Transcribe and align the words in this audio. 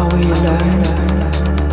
how 0.00 0.08
we 0.16 0.22
learn. 0.22 1.69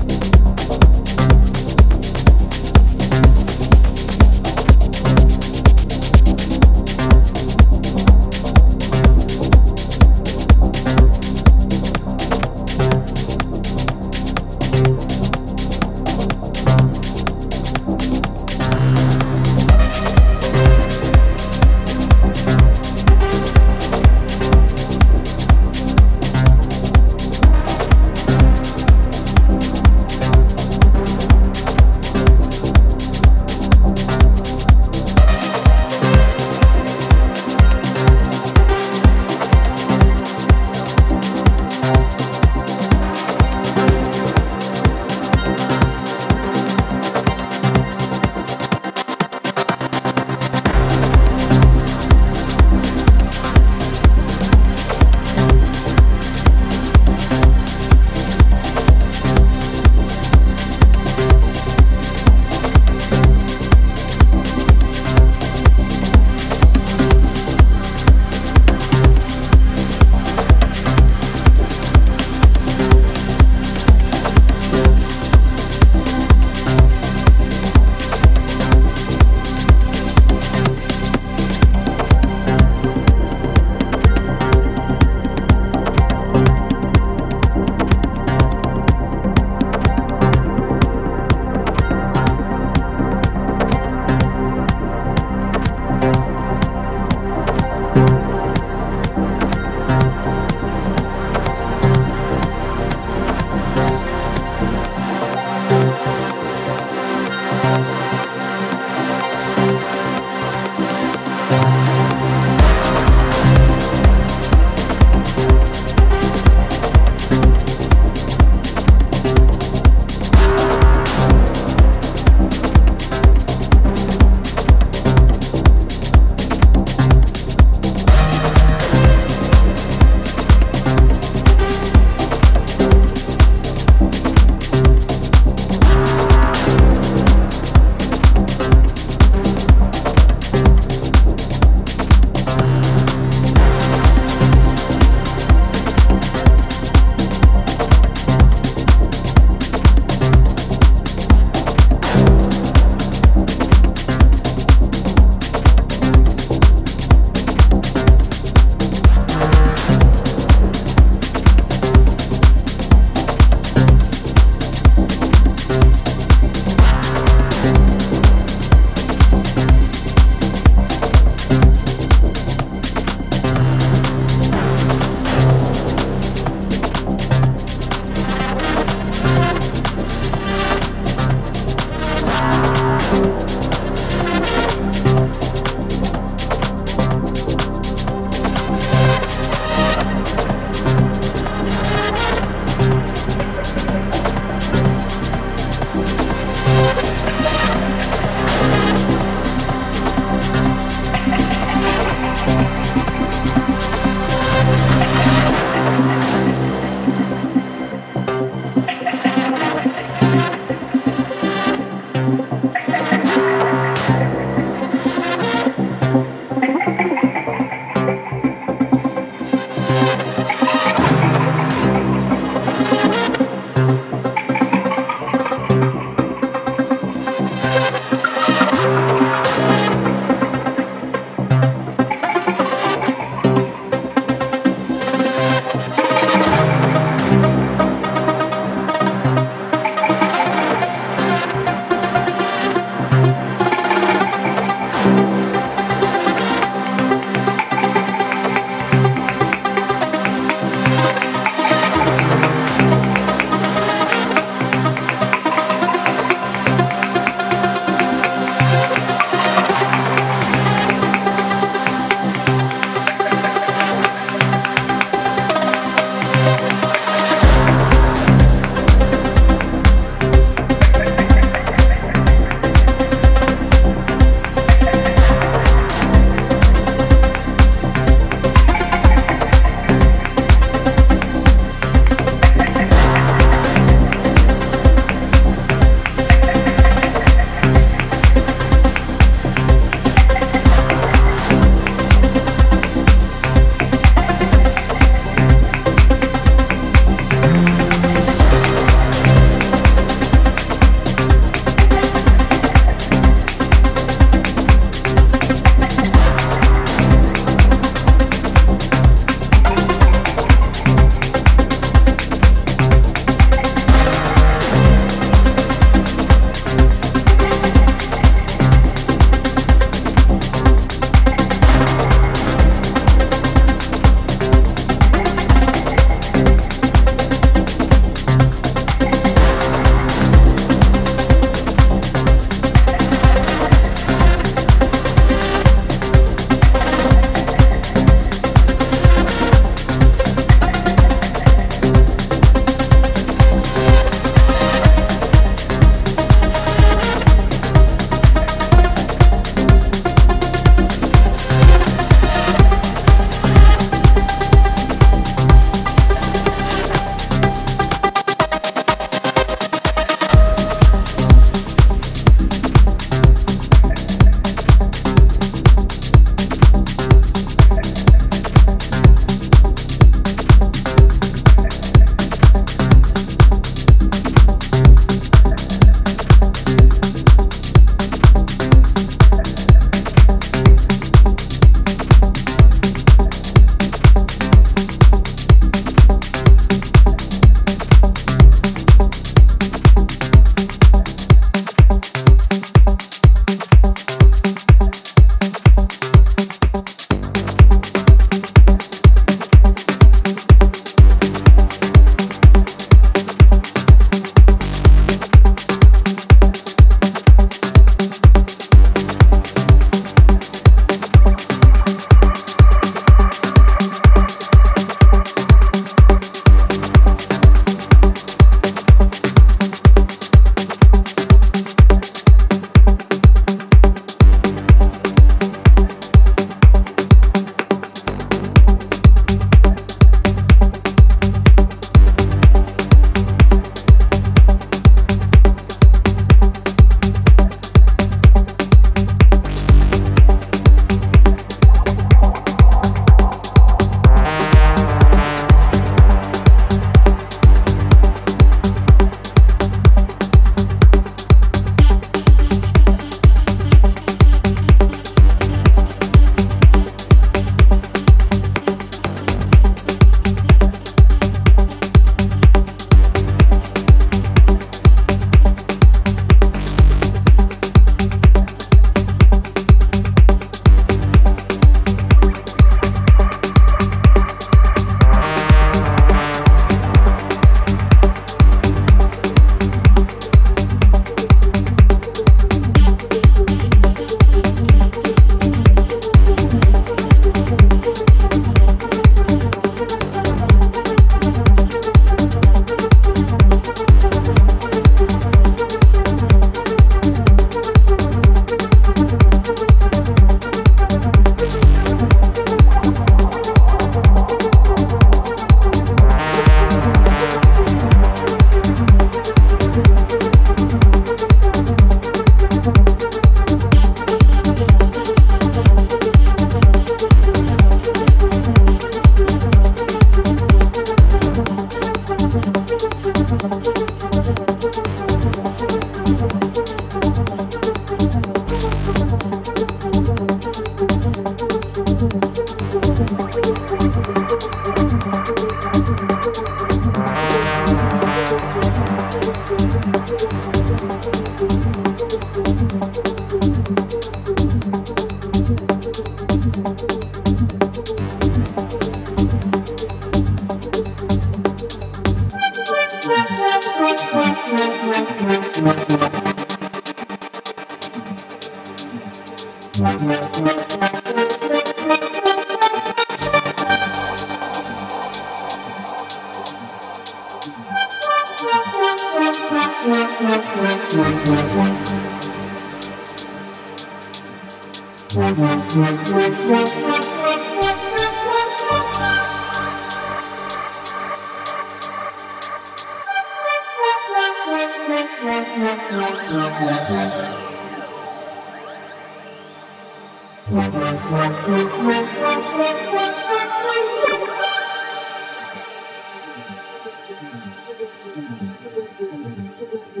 Thank 598.99 600.00